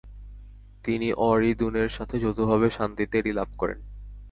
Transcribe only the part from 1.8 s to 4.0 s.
সাথে যৌথভাবে শান্তিতে এটি লাভ করেন।